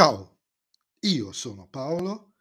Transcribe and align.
Ciao, 0.00 0.38
io 1.00 1.30
sono 1.32 1.68
Paolo 1.68 2.32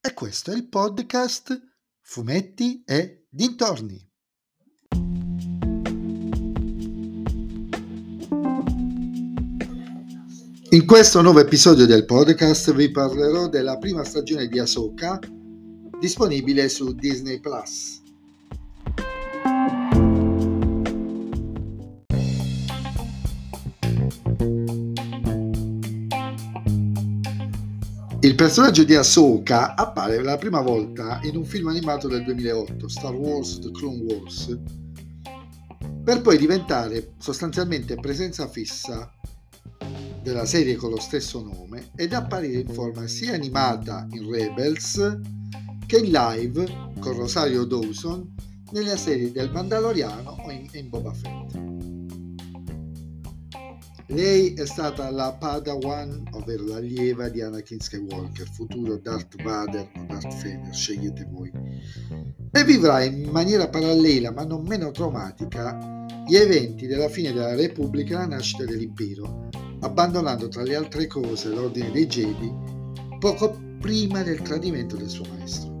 e 0.00 0.12
questo 0.14 0.50
è 0.50 0.56
il 0.56 0.68
podcast 0.68 1.56
Fumetti 2.00 2.82
e 2.84 3.28
Dintorni. 3.30 4.04
In 10.70 10.86
questo 10.86 11.22
nuovo 11.22 11.38
episodio 11.38 11.86
del 11.86 12.04
podcast 12.04 12.74
vi 12.74 12.90
parlerò 12.90 13.48
della 13.48 13.78
prima 13.78 14.02
stagione 14.02 14.48
di 14.48 14.58
Ahsoka 14.58 15.20
disponibile 16.00 16.68
su 16.68 16.94
Disney 16.94 17.38
Plus. 17.38 18.06
Il 28.20 28.34
personaggio 28.34 28.82
di 28.82 28.96
Ahsoka 28.96 29.76
appare 29.76 30.20
la 30.24 30.36
prima 30.36 30.60
volta 30.60 31.20
in 31.22 31.36
un 31.36 31.44
film 31.44 31.68
animato 31.68 32.08
del 32.08 32.24
2008, 32.24 32.88
Star 32.88 33.14
Wars 33.14 33.60
The 33.60 33.70
Clone 33.70 34.02
Wars, 34.02 34.58
per 36.02 36.20
poi 36.20 36.36
diventare 36.36 37.12
sostanzialmente 37.18 37.94
presenza 37.94 38.48
fissa 38.48 39.14
della 40.20 40.46
serie 40.46 40.74
con 40.74 40.90
lo 40.90 40.98
stesso 40.98 41.40
nome 41.40 41.90
ed 41.94 42.12
apparire 42.12 42.62
in 42.62 42.68
forma 42.68 43.06
sia 43.06 43.34
animata 43.34 44.08
in 44.10 44.28
Rebels 44.28 45.20
che 45.86 45.98
in 45.98 46.10
live 46.10 46.92
con 46.98 47.16
Rosario 47.16 47.64
Dawson 47.64 48.34
nella 48.72 48.96
serie 48.96 49.30
del 49.30 49.52
Mandaloriano 49.52 50.42
o 50.44 50.50
in, 50.50 50.68
in 50.72 50.88
Boba 50.88 51.12
Fett. 51.12 51.67
Lei 54.10 54.54
è 54.54 54.64
stata 54.64 55.10
la 55.10 55.36
Padawan, 55.38 56.28
ovvero 56.30 56.64
l'allieva 56.64 57.28
di 57.28 57.42
Anakin 57.42 57.78
Skywalker, 57.78 58.48
futuro 58.50 58.96
Darth 58.96 59.42
Vader 59.42 59.86
o 59.96 60.06
Darth 60.08 60.34
Vader, 60.42 60.74
scegliete 60.74 61.28
voi. 61.30 61.52
E 62.50 62.64
vivrà 62.64 63.02
in 63.02 63.28
maniera 63.28 63.68
parallela, 63.68 64.32
ma 64.32 64.44
non 64.44 64.64
meno 64.64 64.90
traumatica, 64.92 66.06
gli 66.26 66.36
eventi 66.36 66.86
della 66.86 67.10
fine 67.10 67.32
della 67.32 67.54
Repubblica 67.54 68.14
e 68.14 68.18
la 68.20 68.26
nascita 68.36 68.64
dell'Impero, 68.64 69.50
abbandonando 69.80 70.48
tra 70.48 70.62
le 70.62 70.74
altre 70.74 71.06
cose 71.06 71.50
l'ordine 71.50 71.90
dei 71.90 72.06
Jedi 72.06 72.50
poco 73.18 73.58
prima 73.78 74.22
del 74.22 74.40
tradimento 74.40 74.96
del 74.96 75.10
suo 75.10 75.26
maestro. 75.28 75.76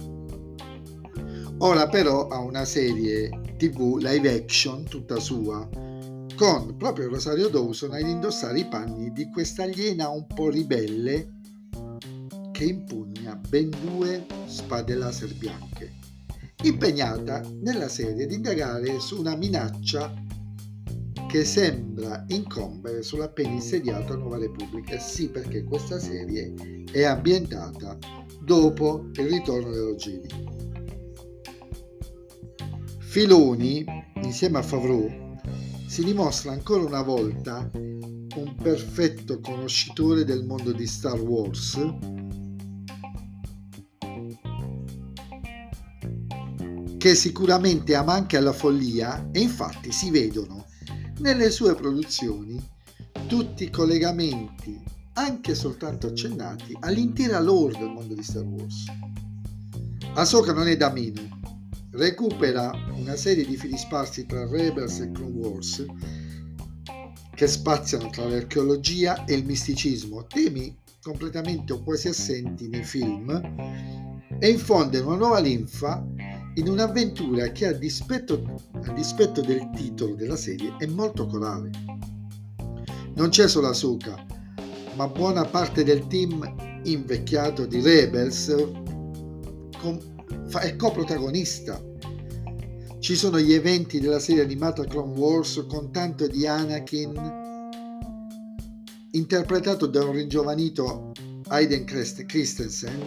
Ora 1.60 1.88
però 1.88 2.28
ha 2.28 2.40
una 2.40 2.66
serie 2.66 3.30
TV 3.56 3.96
live 3.96 4.34
action 4.34 4.84
tutta 4.84 5.18
sua, 5.18 5.66
con 6.38 6.76
proprio 6.76 7.08
Rosario 7.08 7.48
Dawson 7.48 7.94
ad 7.94 8.06
indossare 8.06 8.60
i 8.60 8.68
panni 8.68 9.12
di 9.12 9.28
questa 9.28 9.64
aliena 9.64 10.08
un 10.08 10.24
po' 10.24 10.50
ribelle 10.50 11.32
che 12.52 12.64
impugna 12.64 13.34
ben 13.48 13.70
due 13.70 14.24
spade 14.46 14.94
laser 14.94 15.34
bianche, 15.34 15.94
impegnata 16.62 17.42
nella 17.60 17.88
serie 17.88 18.26
di 18.26 18.36
indagare 18.36 19.00
su 19.00 19.18
una 19.18 19.34
minaccia 19.34 20.14
che 21.28 21.44
sembra 21.44 22.24
incombere 22.28 23.02
sull'appena 23.02 23.50
insediata 23.50 24.14
Nuova 24.14 24.38
Repubblica. 24.38 24.96
Sì, 25.00 25.28
perché 25.30 25.64
questa 25.64 25.98
serie 25.98 26.54
è 26.92 27.02
ambientata 27.02 27.98
dopo 28.40 29.08
il 29.14 29.28
ritorno 29.28 29.70
dello 29.72 29.96
Jedi. 29.96 30.28
Filoni, 33.00 33.84
insieme 34.22 34.58
a 34.58 34.62
Favreau, 34.62 35.26
si 35.88 36.04
dimostra 36.04 36.52
ancora 36.52 36.84
una 36.84 37.00
volta 37.00 37.70
un 37.72 38.54
perfetto 38.62 39.40
conoscitore 39.40 40.22
del 40.22 40.44
mondo 40.44 40.70
di 40.70 40.86
Star 40.86 41.18
Wars 41.18 41.78
che 46.98 47.14
sicuramente 47.14 47.94
ama 47.94 48.12
anche 48.12 48.36
alla 48.36 48.52
follia 48.52 49.30
e 49.32 49.40
infatti 49.40 49.90
si 49.90 50.10
vedono 50.10 50.66
nelle 51.20 51.50
sue 51.50 51.74
produzioni 51.74 52.62
tutti 53.26 53.64
i 53.64 53.70
collegamenti, 53.70 54.78
anche 55.14 55.54
soltanto 55.54 56.08
accennati, 56.08 56.76
all'intera 56.80 57.40
lore 57.40 57.78
del 57.78 57.88
mondo 57.88 58.14
di 58.14 58.22
Star 58.22 58.44
Wars. 58.44 58.84
Ahsoka 60.14 60.52
non 60.52 60.68
è 60.68 60.76
da 60.76 60.90
meno, 60.90 61.37
recupera 61.98 62.70
una 62.94 63.16
serie 63.16 63.44
di 63.44 63.56
fili 63.56 63.76
sparsi 63.76 64.24
tra 64.24 64.48
Rebels 64.48 65.00
e 65.00 65.10
Clone 65.10 65.36
Wars 65.36 65.84
che 67.34 67.46
spaziano 67.48 68.08
tra 68.10 68.28
l'archeologia 68.28 69.24
e 69.24 69.34
il 69.34 69.44
misticismo, 69.44 70.26
temi 70.26 70.76
completamente 71.02 71.72
o 71.72 71.82
quasi 71.82 72.08
assenti 72.08 72.68
nei 72.68 72.82
film, 72.82 73.30
e 74.40 74.48
infonde 74.48 74.98
una 74.98 75.16
nuova 75.16 75.40
linfa 75.40 76.04
in 76.54 76.68
un'avventura 76.68 77.50
che 77.52 77.66
a 77.66 77.72
dispetto, 77.72 78.42
a 78.72 78.92
dispetto 78.92 79.40
del 79.40 79.70
titolo 79.74 80.14
della 80.14 80.36
serie 80.36 80.74
è 80.78 80.86
molto 80.86 81.26
corale. 81.26 81.70
Non 83.14 83.28
c'è 83.28 83.48
solo 83.48 83.68
Ahsoka, 83.68 84.24
ma 84.96 85.06
buona 85.06 85.44
parte 85.44 85.84
del 85.84 86.06
team 86.08 86.80
invecchiato 86.84 87.66
di 87.66 87.80
Rebels 87.80 88.48
è 90.60 90.76
coprotagonista. 90.76 91.82
Ci 92.98 93.14
sono 93.14 93.38
gli 93.38 93.52
eventi 93.52 94.00
della 94.00 94.18
serie 94.18 94.42
animata 94.42 94.84
Clone 94.84 95.18
Wars 95.18 95.64
con 95.68 95.92
tanto 95.92 96.26
di 96.26 96.46
Anakin 96.46 97.46
interpretato 99.12 99.86
da 99.86 100.04
un 100.04 100.12
ringiovanito 100.12 101.12
Aiden 101.48 101.84
Christensen 101.84 103.00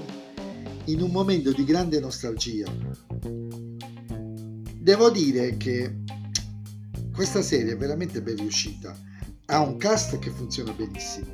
in 0.86 1.02
un 1.02 1.12
momento 1.12 1.52
di 1.52 1.64
grande 1.64 2.00
nostalgia. 2.00 2.66
Devo 4.80 5.12
dire 5.12 5.58
che 5.58 6.00
questa 7.14 7.42
serie 7.42 7.74
è 7.74 7.78
veramente 7.78 8.22
ben 8.22 8.38
riuscita, 8.38 8.98
ha 9.46 9.59
un 9.59 9.78
cast 9.78 10.18
che 10.18 10.32
funziona 10.32 10.72
benissimo, 10.72 11.28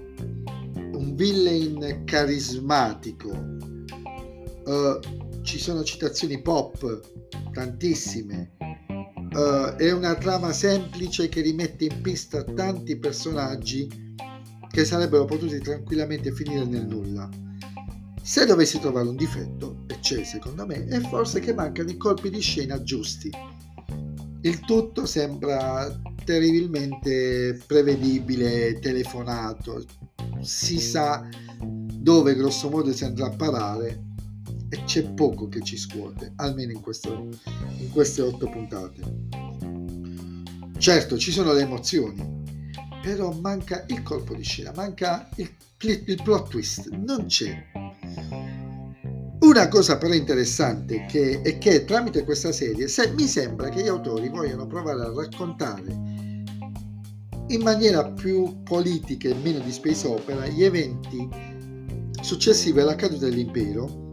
un 0.76 1.16
villain 1.16 2.04
carismatico, 2.04 3.30
uh, 3.30 5.00
ci 5.48 5.60
sono 5.60 5.82
citazioni 5.82 6.42
pop, 6.42 7.00
tantissime. 7.54 8.52
Uh, 9.32 9.76
è 9.78 9.92
una 9.94 10.14
trama 10.16 10.52
semplice 10.52 11.30
che 11.30 11.40
rimette 11.40 11.86
in 11.86 12.02
pista 12.02 12.44
tanti 12.44 12.98
personaggi 12.98 13.88
che 14.70 14.84
sarebbero 14.84 15.24
potuti 15.24 15.58
tranquillamente 15.60 16.34
finire 16.34 16.66
nel 16.66 16.86
nulla. 16.86 17.30
Se 18.22 18.46
dovessi 18.46 18.78
trovare 18.80 19.08
un 19.08 19.16
difetto, 19.16 19.86
e 19.88 19.98
c'è 20.02 20.26
secondo 20.26 20.66
me, 20.66 20.86
è 20.86 21.00
forse 21.00 21.40
che 21.40 21.54
mancano 21.54 21.92
i 21.92 21.98
colpi 21.98 22.30
di 22.30 22.42
scena 22.42 22.84
giusti. 22.84 23.32
Il 24.42 24.60
tutto 24.60 25.06
sembra 25.06 25.90
terribilmente 26.26 27.58
prevedibile, 27.66 28.80
telefonato, 28.80 29.86
si 30.42 30.78
sa 30.78 31.26
dove 31.58 32.36
grosso 32.36 32.70
modo 32.70 32.92
si 32.92 33.06
andrà 33.06 33.28
a 33.28 33.36
parare 33.36 34.07
e 34.70 34.84
c'è 34.84 35.04
poco 35.12 35.48
che 35.48 35.62
ci 35.62 35.78
scuote, 35.78 36.34
almeno 36.38 36.72
in, 36.72 36.82
questo, 36.82 37.30
in 37.78 37.90
queste 37.92 38.22
otto 38.22 38.50
puntate. 38.50 39.02
Certo, 40.78 41.18
ci 41.18 41.32
sono 41.32 41.54
le 41.54 41.62
emozioni, 41.62 42.44
però 43.02 43.32
manca 43.32 43.86
il 43.88 44.04
colpo 44.04 44.36
di 44.36 44.44
scena, 44.44 44.72
manca 44.76 45.30
il, 45.36 45.50
il 45.80 46.22
plot 46.24 46.50
twist, 46.50 46.90
non 46.90 47.26
c'è. 47.26 47.66
Una 49.40 49.68
cosa 49.70 49.98
però 49.98 50.14
interessante 50.14 51.06
che, 51.08 51.42
è 51.42 51.58
che 51.58 51.86
tramite 51.86 52.24
questa 52.24 52.52
serie 52.52 52.88
se, 52.88 53.12
mi 53.12 53.28
sembra 53.28 53.70
che 53.70 53.84
gli 53.84 53.88
autori 53.88 54.30
vogliano 54.30 54.68
provare 54.68 55.02
a 55.02 55.14
raccontare 55.14 56.16
in 57.50 57.62
maniera 57.62 58.12
più 58.12 58.62
politica 58.64 59.30
e 59.30 59.36
meno 59.36 59.60
di 59.60 59.72
space 59.72 60.08
opera 60.08 60.46
gli 60.48 60.64
eventi 60.64 61.30
successivi 62.20 62.80
alla 62.82 62.96
caduta 62.96 63.26
dell'impero 63.26 64.07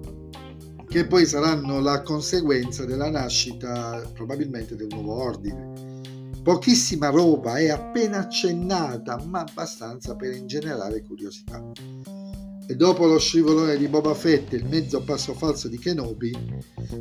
che 0.95 1.07
poi 1.07 1.27
saranno 1.27 1.81
la 1.81 2.03
conseguenza 2.03 2.85
della 2.85 3.11
nascita 3.11 4.09
probabilmente 4.15 4.77
del 4.77 4.87
nuovo 4.91 5.21
ordine. 5.21 6.01
Pochissima 6.41 7.09
roba 7.09 7.57
è 7.57 7.69
appena 7.69 8.19
accennata, 8.19 9.21
ma 9.27 9.41
abbastanza 9.41 10.15
per 10.15 10.37
ingenerare 10.37 11.03
curiosità. 11.03 11.61
E 12.69 12.77
dopo 12.77 13.07
lo 13.07 13.19
scivolone 13.19 13.77
di 13.77 13.89
Boba 13.89 14.15
Fett 14.15 14.53
e 14.53 14.59
il 14.59 14.67
mezzo 14.67 15.03
passo 15.03 15.35
falso 15.35 15.67
di 15.67 15.81
Kenobi, 15.81 16.31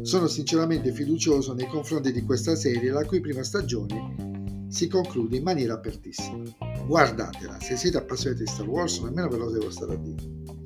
sono 0.01 0.25
sinceramente 0.25 0.91
fiducioso 0.91 1.53
nei 1.53 1.67
confronti 1.67 2.11
di 2.11 2.23
questa 2.23 2.55
serie, 2.55 2.89
la 2.89 3.05
cui 3.05 3.19
prima 3.19 3.43
stagione 3.43 4.65
si 4.69 4.87
conclude 4.87 5.37
in 5.37 5.43
maniera 5.43 5.75
apertissima. 5.75 6.41
Guardatela, 6.87 7.59
se 7.59 7.77
siete 7.77 7.97
appassionati 7.97 8.41
di 8.41 8.49
Star 8.49 8.67
Wars, 8.67 8.97
nemmeno 9.01 9.27
ve 9.27 9.37
lo 9.37 9.51
devo 9.51 9.69
stare 9.69 9.93
a 9.93 9.97
dire. 9.97 10.62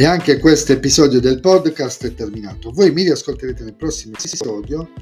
E 0.00 0.04
anche 0.04 0.38
questo 0.38 0.70
episodio 0.70 1.18
del 1.18 1.40
podcast 1.40 2.06
è 2.06 2.14
terminato. 2.14 2.70
Voi 2.70 2.92
mi 2.92 3.02
riascolterete 3.02 3.64
nel 3.64 3.74
prossimo 3.74 4.14
episodio 4.16 4.92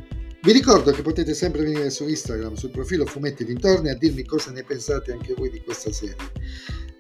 Vi 0.41 0.53
ricordo 0.53 0.91
che 0.91 1.03
potete 1.03 1.35
sempre 1.35 1.65
venire 1.65 1.91
su 1.91 2.09
Instagram, 2.09 2.55
sul 2.55 2.71
profilo 2.71 3.05
Fumetti 3.05 3.45
Dintorni, 3.45 3.91
a 3.91 3.95
dirmi 3.95 4.25
cosa 4.25 4.53
ne 4.53 4.63
pensate 4.63 5.13
anche 5.13 5.35
voi 5.37 5.51
di 5.51 5.61
questa 5.61 5.93
serie. 5.93 6.17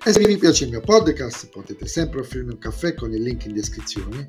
E 0.04 0.12
se 0.12 0.20
vi 0.20 0.36
piace 0.36 0.64
il 0.64 0.72
mio 0.72 0.82
podcast 0.82 1.48
potete 1.48 1.86
sempre 1.86 2.20
offrirmi 2.20 2.52
un 2.52 2.58
caffè 2.58 2.92
con 2.92 3.14
il 3.14 3.22
link 3.22 3.46
in 3.46 3.54
descrizione 3.54 4.26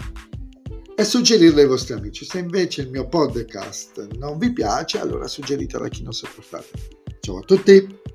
e 0.95 1.03
suggerirlo 1.03 1.59
ai 1.59 1.67
vostri 1.67 1.91
amici. 1.91 2.23
Se 2.23 2.39
invece 2.39 2.83
il 2.83 2.89
mio 2.89 3.09
podcast 3.09 4.07
non 4.17 4.37
vi 4.37 4.53
piace, 4.53 4.97
allora 4.97 5.27
suggeritelo 5.27 5.83
a 5.83 5.89
chi 5.89 6.03
non 6.03 6.13
sopportate. 6.13 6.69
Ciao 7.19 7.39
a 7.39 7.41
tutti! 7.41 8.06